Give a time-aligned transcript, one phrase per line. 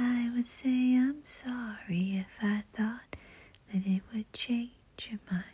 [0.00, 3.16] I would say I'm sorry if I thought
[3.72, 4.70] that it would change
[5.10, 5.44] your mind.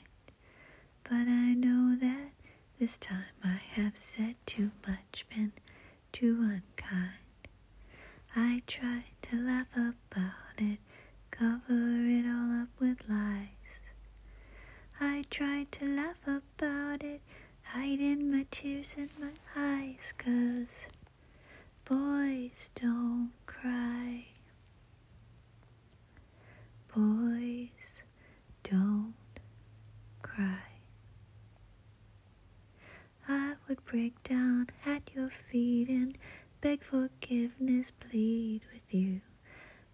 [1.03, 2.33] But I know that
[2.79, 5.53] this time I have said too much, been
[6.13, 7.15] too unkind.
[8.37, 10.79] I tried to laugh about it,
[11.31, 13.81] cover it all up with lies.
[15.01, 17.23] I tried to laugh about it,
[17.63, 20.87] hiding my tears in my eyes, 'cause
[21.85, 24.27] boys don't cry.
[26.95, 28.03] Boys
[28.63, 29.15] don't
[30.35, 30.81] cry.
[33.29, 36.19] I would break down at your feet and
[36.61, 39.21] beg forgiveness, plead with you.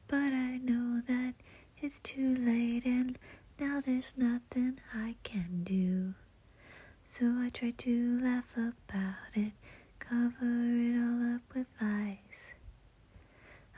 [0.08, 1.34] But I know that
[1.80, 3.18] it's too late and
[3.58, 6.14] now there's nothing I can do.
[7.08, 9.52] So I try to laugh about it,
[9.98, 12.54] cover it all up with lies.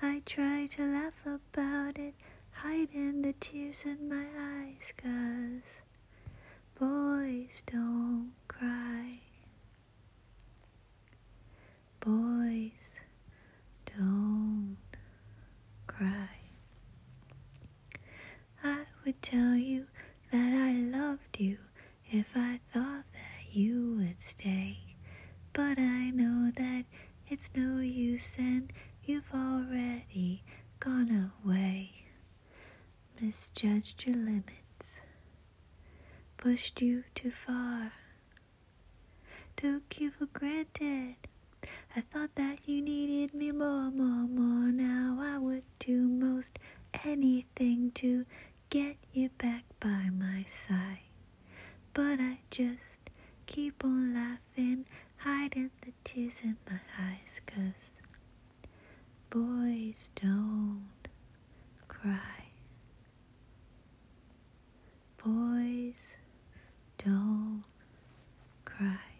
[0.00, 2.14] I try to laugh about it,
[2.52, 5.80] hiding the tears in my eyes, 'cause
[6.82, 9.20] boys don't cry.
[12.00, 12.98] Boys
[13.86, 14.76] don't
[15.86, 16.28] cry.
[18.64, 19.86] I would tell you
[20.32, 21.58] that I loved you
[22.10, 24.78] if I thought that you would stay.
[25.52, 26.84] But I know that
[27.28, 28.72] it's no use and
[29.04, 30.42] you've already
[30.80, 31.90] gone away.
[33.20, 34.61] Misjudged your limits,
[36.42, 37.92] pushed you too far,
[39.56, 41.14] took you for granted.
[41.94, 44.72] I thought that you needed me more, more, more.
[44.72, 46.58] Now I would do most
[47.04, 48.26] anything to
[48.70, 51.06] get you back by my side.
[51.94, 52.98] But I just
[53.46, 54.86] keep on laughing,
[55.18, 57.92] hiding the tears in my eyes, 'cause
[59.30, 61.06] boys don't
[61.86, 62.46] cry.
[65.24, 66.16] Boys
[67.04, 67.64] don't
[68.64, 69.11] cry.